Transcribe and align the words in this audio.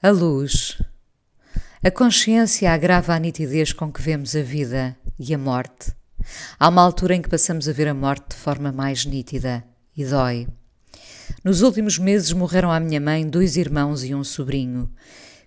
A 0.00 0.10
luz. 0.10 0.80
A 1.82 1.90
consciência 1.90 2.72
agrava 2.72 3.12
a 3.14 3.18
nitidez 3.18 3.72
com 3.72 3.92
que 3.92 4.00
vemos 4.00 4.36
a 4.36 4.42
vida 4.42 4.96
e 5.18 5.34
a 5.34 5.38
morte. 5.38 5.90
Há 6.56 6.68
uma 6.68 6.82
altura 6.82 7.16
em 7.16 7.20
que 7.20 7.28
passamos 7.28 7.68
a 7.68 7.72
ver 7.72 7.88
a 7.88 7.94
morte 7.94 8.28
de 8.28 8.36
forma 8.36 8.70
mais 8.70 9.04
nítida 9.04 9.64
e 9.96 10.04
dói. 10.04 10.46
Nos 11.42 11.62
últimos 11.62 11.98
meses 11.98 12.32
morreram 12.32 12.70
à 12.70 12.78
minha 12.78 13.00
mãe 13.00 13.28
dois 13.28 13.56
irmãos 13.56 14.04
e 14.04 14.14
um 14.14 14.22
sobrinho. 14.22 14.88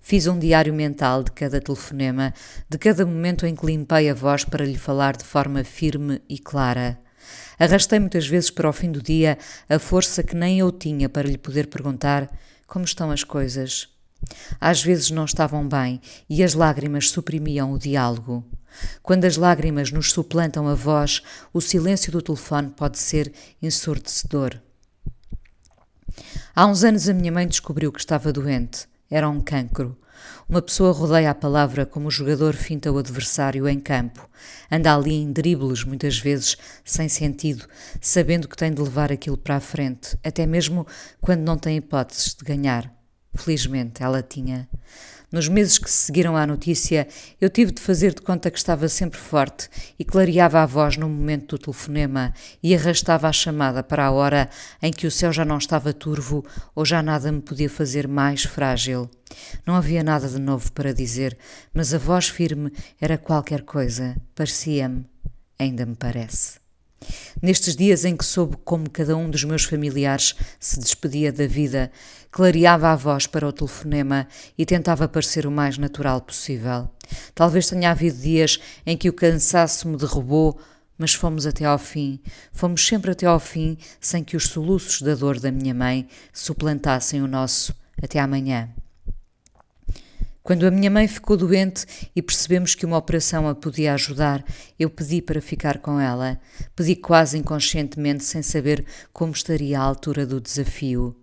Fiz 0.00 0.26
um 0.26 0.36
diário 0.36 0.74
mental 0.74 1.22
de 1.22 1.30
cada 1.30 1.60
telefonema, 1.60 2.34
de 2.68 2.76
cada 2.76 3.06
momento 3.06 3.46
em 3.46 3.54
que 3.54 3.64
limpei 3.64 4.10
a 4.10 4.14
voz 4.14 4.44
para 4.44 4.64
lhe 4.64 4.76
falar 4.76 5.16
de 5.16 5.22
forma 5.22 5.62
firme 5.62 6.20
e 6.28 6.40
clara. 6.40 6.98
Arrastei 7.56 8.00
muitas 8.00 8.26
vezes 8.26 8.50
para 8.50 8.68
o 8.68 8.72
fim 8.72 8.90
do 8.90 9.00
dia 9.00 9.38
a 9.68 9.78
força 9.78 10.24
que 10.24 10.34
nem 10.34 10.58
eu 10.58 10.72
tinha 10.72 11.08
para 11.08 11.28
lhe 11.28 11.38
poder 11.38 11.68
perguntar 11.68 12.28
como 12.66 12.84
estão 12.84 13.12
as 13.12 13.22
coisas. 13.22 13.99
Às 14.60 14.82
vezes 14.82 15.10
não 15.10 15.24
estavam 15.24 15.66
bem 15.66 16.00
e 16.28 16.42
as 16.42 16.54
lágrimas 16.54 17.10
suprimiam 17.10 17.72
o 17.72 17.78
diálogo. 17.78 18.44
Quando 19.02 19.24
as 19.24 19.36
lágrimas 19.36 19.90
nos 19.90 20.12
suplantam 20.12 20.68
a 20.68 20.74
voz, 20.74 21.22
o 21.52 21.60
silêncio 21.60 22.12
do 22.12 22.22
telefone 22.22 22.70
pode 22.70 22.98
ser 22.98 23.32
ensurdecedor. 23.60 24.60
Há 26.54 26.66
uns 26.66 26.84
anos 26.84 27.08
a 27.08 27.14
minha 27.14 27.32
mãe 27.32 27.46
descobriu 27.46 27.92
que 27.92 28.00
estava 28.00 28.32
doente. 28.32 28.88
Era 29.10 29.28
um 29.28 29.40
cancro. 29.40 29.96
Uma 30.48 30.60
pessoa 30.60 30.92
rodeia 30.92 31.30
a 31.30 31.34
palavra 31.34 31.86
como 31.86 32.08
o 32.08 32.10
jogador 32.10 32.54
finta 32.54 32.92
o 32.92 32.98
adversário 32.98 33.68
em 33.68 33.80
campo. 33.80 34.28
Anda 34.70 34.94
ali 34.94 35.14
em 35.14 35.32
dribles, 35.32 35.84
muitas 35.84 36.18
vezes 36.18 36.56
sem 36.84 37.08
sentido, 37.08 37.66
sabendo 38.00 38.48
que 38.48 38.56
tem 38.56 38.72
de 38.72 38.82
levar 38.82 39.10
aquilo 39.10 39.36
para 39.36 39.56
a 39.56 39.60
frente, 39.60 40.18
até 40.22 40.46
mesmo 40.46 40.86
quando 41.20 41.40
não 41.40 41.56
tem 41.56 41.76
hipóteses 41.76 42.34
de 42.34 42.44
ganhar. 42.44 42.99
Felizmente 43.34 44.02
ela 44.02 44.22
tinha. 44.22 44.68
Nos 45.32 45.46
meses 45.48 45.78
que 45.78 45.88
se 45.88 46.06
seguiram 46.06 46.36
à 46.36 46.44
notícia, 46.44 47.06
eu 47.40 47.48
tive 47.48 47.70
de 47.70 47.80
fazer 47.80 48.12
de 48.12 48.20
conta 48.20 48.50
que 48.50 48.58
estava 48.58 48.88
sempre 48.88 49.18
forte 49.18 49.68
e 49.96 50.04
clareava 50.04 50.60
a 50.60 50.66
voz 50.66 50.96
no 50.96 51.08
momento 51.08 51.56
do 51.56 51.62
telefonema 51.62 52.34
e 52.60 52.74
arrastava 52.74 53.28
a 53.28 53.32
chamada 53.32 53.80
para 53.80 54.06
a 54.06 54.10
hora 54.10 54.50
em 54.82 54.92
que 54.92 55.06
o 55.06 55.10
céu 55.10 55.32
já 55.32 55.44
não 55.44 55.58
estava 55.58 55.92
turvo 55.92 56.44
ou 56.74 56.84
já 56.84 57.00
nada 57.00 57.30
me 57.30 57.40
podia 57.40 57.70
fazer 57.70 58.08
mais 58.08 58.42
frágil. 58.42 59.08
Não 59.64 59.76
havia 59.76 60.02
nada 60.02 60.26
de 60.28 60.40
novo 60.40 60.72
para 60.72 60.92
dizer, 60.92 61.38
mas 61.72 61.94
a 61.94 61.98
voz 61.98 62.28
firme 62.28 62.72
era 63.00 63.16
qualquer 63.16 63.62
coisa. 63.62 64.16
Parecia-me. 64.34 65.06
Ainda 65.56 65.86
me 65.86 65.94
parece. 65.94 66.59
Nestes 67.42 67.74
dias 67.74 68.04
em 68.04 68.16
que 68.16 68.24
soube 68.24 68.56
como 68.64 68.90
cada 68.90 69.16
um 69.16 69.30
dos 69.30 69.44
meus 69.44 69.64
familiares 69.64 70.34
se 70.58 70.78
despedia 70.78 71.32
da 71.32 71.46
vida, 71.46 71.90
clareava 72.30 72.90
a 72.90 72.96
voz 72.96 73.26
para 73.26 73.48
o 73.48 73.52
telefonema 73.52 74.28
e 74.58 74.66
tentava 74.66 75.08
parecer 75.08 75.46
o 75.46 75.50
mais 75.50 75.78
natural 75.78 76.20
possível. 76.20 76.88
Talvez 77.34 77.68
tenha 77.68 77.90
havido 77.90 78.18
dias 78.18 78.60
em 78.84 78.96
que 78.96 79.08
o 79.08 79.12
cansaço 79.12 79.88
me 79.88 79.96
derrubou, 79.96 80.60
mas 80.98 81.14
fomos 81.14 81.46
até 81.46 81.64
ao 81.64 81.78
fim. 81.78 82.20
Fomos 82.52 82.86
sempre 82.86 83.10
até 83.10 83.26
ao 83.26 83.40
fim, 83.40 83.78
sem 83.98 84.22
que 84.22 84.36
os 84.36 84.48
soluços 84.48 85.00
da 85.00 85.14
dor 85.14 85.40
da 85.40 85.50
minha 85.50 85.72
mãe 85.72 86.06
suplantassem 86.32 87.22
o 87.22 87.26
nosso 87.26 87.74
até 88.02 88.18
amanhã. 88.18 88.68
Quando 90.42 90.66
a 90.66 90.70
minha 90.70 90.90
mãe 90.90 91.06
ficou 91.06 91.36
doente 91.36 91.86
e 92.16 92.22
percebemos 92.22 92.74
que 92.74 92.86
uma 92.86 92.96
operação 92.96 93.46
a 93.46 93.54
podia 93.54 93.92
ajudar, 93.92 94.42
eu 94.78 94.88
pedi 94.88 95.20
para 95.20 95.40
ficar 95.40 95.78
com 95.78 96.00
ela. 96.00 96.40
Pedi 96.74 96.96
quase 96.96 97.36
inconscientemente, 97.36 98.24
sem 98.24 98.42
saber 98.42 98.84
como 99.12 99.32
estaria 99.32 99.78
à 99.78 99.82
altura 99.82 100.24
do 100.24 100.40
desafio. 100.40 101.14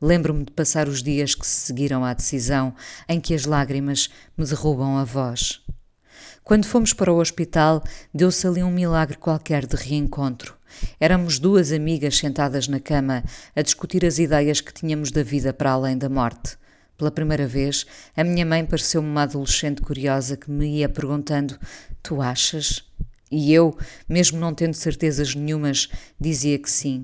Lembro-me 0.00 0.44
de 0.44 0.52
passar 0.52 0.88
os 0.88 1.02
dias 1.02 1.34
que 1.34 1.46
se 1.46 1.66
seguiram 1.66 2.04
à 2.04 2.14
decisão, 2.14 2.74
em 3.08 3.20
que 3.20 3.34
as 3.34 3.44
lágrimas 3.44 4.08
me 4.38 4.46
derrubam 4.46 4.96
a 4.96 5.04
voz. 5.04 5.60
Quando 6.44 6.66
fomos 6.66 6.92
para 6.92 7.12
o 7.12 7.18
hospital, 7.18 7.82
deu-se 8.14 8.46
ali 8.46 8.62
um 8.62 8.70
milagre 8.70 9.16
qualquer 9.16 9.66
de 9.66 9.76
reencontro. 9.76 10.56
Éramos 10.98 11.38
duas 11.38 11.72
amigas 11.72 12.16
sentadas 12.16 12.66
na 12.68 12.80
cama 12.80 13.24
a 13.54 13.62
discutir 13.62 14.06
as 14.06 14.18
ideias 14.18 14.60
que 14.60 14.72
tínhamos 14.72 15.10
da 15.10 15.22
vida 15.22 15.52
para 15.52 15.72
além 15.72 15.98
da 15.98 16.08
morte. 16.08 16.56
Pela 17.00 17.10
primeira 17.10 17.46
vez, 17.46 17.86
a 18.14 18.22
minha 18.22 18.44
mãe 18.44 18.62
pareceu-me 18.62 19.08
uma 19.08 19.22
adolescente 19.22 19.80
curiosa 19.80 20.36
que 20.36 20.50
me 20.50 20.80
ia 20.80 20.86
perguntando: 20.86 21.58
Tu 22.02 22.20
achas? 22.20 22.84
E 23.32 23.54
eu, 23.54 23.74
mesmo 24.06 24.38
não 24.38 24.52
tendo 24.52 24.74
certezas 24.74 25.34
nenhumas, 25.34 25.88
dizia 26.20 26.58
que 26.58 26.70
sim. 26.70 27.02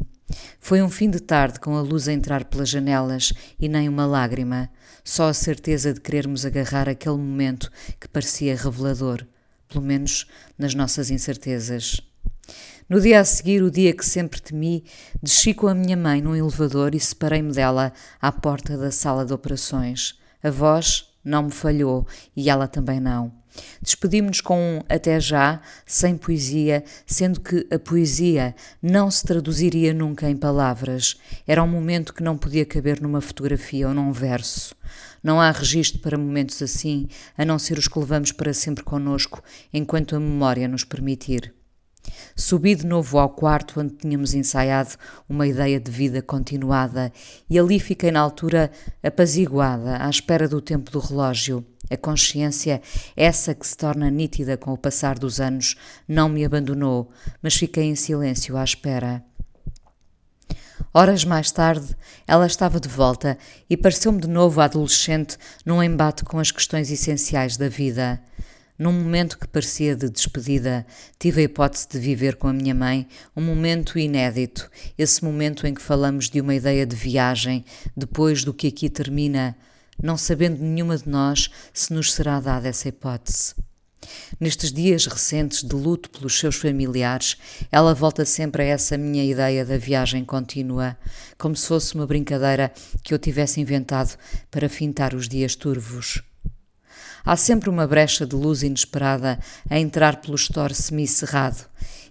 Foi 0.60 0.82
um 0.82 0.90
fim 0.90 1.08
de 1.08 1.18
tarde 1.18 1.58
com 1.58 1.74
a 1.78 1.80
luz 1.80 2.08
a 2.08 2.12
entrar 2.12 2.44
pelas 2.44 2.68
janelas 2.68 3.32
e 3.58 3.70
nem 3.70 3.88
uma 3.88 4.04
lágrima, 4.04 4.68
só 5.02 5.30
a 5.30 5.32
certeza 5.32 5.94
de 5.94 6.00
querermos 6.02 6.44
agarrar 6.44 6.90
aquele 6.90 7.16
momento 7.16 7.72
que 7.98 8.06
parecia 8.06 8.54
revelador, 8.54 9.26
pelo 9.66 9.82
menos 9.82 10.26
nas 10.58 10.74
nossas 10.74 11.10
incertezas. 11.10 12.02
No 12.88 13.00
dia 13.00 13.18
a 13.18 13.24
seguir, 13.24 13.64
o 13.64 13.70
dia 13.70 13.92
que 13.92 14.06
sempre 14.06 14.40
temi, 14.40 14.84
desci 15.20 15.52
com 15.52 15.66
a 15.66 15.74
minha 15.74 15.96
mãe 15.96 16.22
num 16.22 16.36
elevador 16.36 16.94
e 16.94 17.00
separei-me 17.00 17.52
dela 17.52 17.92
à 18.22 18.30
porta 18.30 18.78
da 18.78 18.92
sala 18.92 19.26
de 19.26 19.32
operações. 19.32 20.16
A 20.40 20.52
voz 20.52 21.12
não 21.24 21.42
me 21.42 21.50
falhou 21.50 22.06
e 22.36 22.48
ela 22.48 22.68
também 22.68 23.00
não. 23.00 23.32
Despedimos-nos 23.82 24.40
com 24.40 24.60
um 24.60 24.82
até 24.88 25.18
já, 25.18 25.60
sem 25.84 26.16
poesia, 26.16 26.84
sendo 27.04 27.40
que 27.40 27.66
a 27.72 27.78
poesia 27.80 28.54
não 28.80 29.10
se 29.10 29.24
traduziria 29.24 29.92
nunca 29.92 30.30
em 30.30 30.36
palavras. 30.36 31.16
Era 31.44 31.64
um 31.64 31.68
momento 31.68 32.14
que 32.14 32.22
não 32.22 32.38
podia 32.38 32.64
caber 32.64 33.00
numa 33.00 33.20
fotografia 33.20 33.88
ou 33.88 33.94
num 33.94 34.12
verso. 34.12 34.76
Não 35.24 35.40
há 35.40 35.50
registro 35.50 35.98
para 35.98 36.16
momentos 36.16 36.62
assim, 36.62 37.08
a 37.36 37.44
não 37.44 37.58
ser 37.58 37.78
os 37.78 37.88
que 37.88 37.98
levamos 37.98 38.30
para 38.30 38.54
sempre 38.54 38.84
conosco, 38.84 39.42
enquanto 39.74 40.14
a 40.14 40.20
memória 40.20 40.68
nos 40.68 40.84
permitir. 40.84 41.55
Subi 42.34 42.74
de 42.74 42.86
novo 42.86 43.18
ao 43.18 43.30
quarto 43.30 43.80
onde 43.80 43.94
tínhamos 43.94 44.34
ensaiado 44.34 44.90
uma 45.28 45.46
ideia 45.46 45.80
de 45.80 45.90
vida 45.90 46.20
continuada 46.20 47.12
e 47.48 47.58
ali 47.58 47.80
fiquei 47.80 48.10
na 48.10 48.20
altura 48.20 48.70
apaziguada, 49.02 50.02
à 50.04 50.10
espera 50.10 50.48
do 50.48 50.60
tempo 50.60 50.90
do 50.90 50.98
relógio. 50.98 51.64
A 51.88 51.96
consciência, 51.96 52.82
essa 53.16 53.54
que 53.54 53.66
se 53.66 53.76
torna 53.76 54.10
nítida 54.10 54.56
com 54.56 54.72
o 54.72 54.78
passar 54.78 55.18
dos 55.18 55.40
anos, 55.40 55.76
não 56.08 56.28
me 56.28 56.44
abandonou, 56.44 57.10
mas 57.40 57.54
fiquei 57.54 57.84
em 57.84 57.94
silêncio 57.94 58.56
à 58.56 58.64
espera. 58.64 59.24
Horas 60.92 61.24
mais 61.24 61.50
tarde, 61.50 61.94
ela 62.26 62.46
estava 62.46 62.80
de 62.80 62.88
volta 62.88 63.36
e 63.68 63.76
pareceu-me 63.76 64.20
de 64.20 64.28
novo 64.28 64.60
adolescente 64.60 65.36
num 65.64 65.82
embate 65.82 66.24
com 66.24 66.38
as 66.38 66.50
questões 66.50 66.90
essenciais 66.90 67.56
da 67.56 67.68
vida. 67.68 68.20
Num 68.78 68.92
momento 68.92 69.38
que 69.38 69.48
parecia 69.48 69.96
de 69.96 70.10
despedida, 70.10 70.86
tive 71.18 71.40
a 71.40 71.44
hipótese 71.44 71.88
de 71.88 71.98
viver 71.98 72.36
com 72.36 72.46
a 72.46 72.52
minha 72.52 72.74
mãe 72.74 73.08
um 73.34 73.40
momento 73.40 73.98
inédito, 73.98 74.70
esse 74.98 75.24
momento 75.24 75.66
em 75.66 75.72
que 75.72 75.80
falamos 75.80 76.28
de 76.28 76.42
uma 76.42 76.54
ideia 76.54 76.84
de 76.84 76.94
viagem 76.94 77.64
depois 77.96 78.44
do 78.44 78.52
que 78.52 78.66
aqui 78.66 78.90
termina, 78.90 79.56
não 80.02 80.18
sabendo 80.18 80.62
nenhuma 80.62 80.98
de 80.98 81.08
nós 81.08 81.50
se 81.72 81.90
nos 81.94 82.12
será 82.12 82.38
dada 82.38 82.68
essa 82.68 82.88
hipótese. 82.88 83.54
Nestes 84.38 84.70
dias 84.70 85.06
recentes 85.06 85.62
de 85.62 85.74
luto 85.74 86.10
pelos 86.10 86.38
seus 86.38 86.56
familiares, 86.56 87.38
ela 87.72 87.94
volta 87.94 88.26
sempre 88.26 88.62
a 88.62 88.66
essa 88.66 88.98
minha 88.98 89.24
ideia 89.24 89.64
da 89.64 89.78
viagem 89.78 90.22
contínua, 90.22 90.98
como 91.38 91.56
se 91.56 91.66
fosse 91.66 91.94
uma 91.94 92.06
brincadeira 92.06 92.70
que 93.02 93.14
eu 93.14 93.18
tivesse 93.18 93.58
inventado 93.58 94.18
para 94.50 94.68
fintar 94.68 95.14
os 95.14 95.26
dias 95.26 95.56
turvos. 95.56 96.22
Há 97.26 97.36
sempre 97.36 97.68
uma 97.68 97.88
brecha 97.88 98.24
de 98.24 98.36
luz 98.36 98.62
inesperada 98.62 99.40
a 99.68 99.80
entrar 99.80 100.20
pelo 100.20 100.36
store 100.36 100.72
semi-cerrado, 100.72 101.66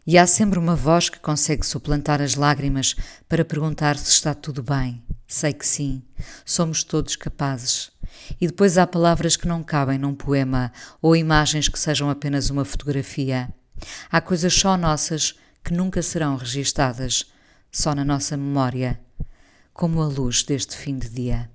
e 0.06 0.18
há 0.18 0.28
sempre 0.28 0.59
uma 0.59 0.76
voz 0.76 1.08
que 1.08 1.22
consegue 1.22 1.66
suplantar 1.66 2.22
as 2.22 2.35
lágrimas 2.35 2.97
para 3.29 3.46
perguntar 3.46 3.97
se 3.97 4.12
está 4.12 4.34
tudo 4.34 4.62
bem. 4.62 5.02
Sei 5.26 5.53
que 5.53 5.66
sim, 5.66 6.03
somos 6.46 6.84
todos 6.84 7.16
capazes. 7.16 7.91
E 8.41 8.46
depois 8.46 8.78
há 8.78 8.85
palavras 8.85 9.38
que 9.38 9.47
não 9.47 9.64
cabem 9.64 9.97
num 9.97 10.14
poema 10.14 10.70
ou 11.02 11.16
imagens 11.16 11.70
que 11.70 11.79
sejam 11.79 12.09
apenas 12.09 12.50
uma 12.50 12.66
fotografia. 12.66 13.47
Há 14.12 14.20
coisas 14.20 14.53
só 14.53 14.76
nossas 14.76 15.35
que 15.64 15.73
nunca 15.73 16.02
serão 16.02 16.35
registadas, 16.35 17.26
só 17.72 17.96
na 17.96 18.03
nossa 18.03 18.35
memória, 18.35 19.00
como 19.73 20.02
a 20.02 20.08
luz 20.08 20.44
deste 20.44 20.76
fim 20.76 20.97
de 20.97 21.08
dia. 21.08 21.54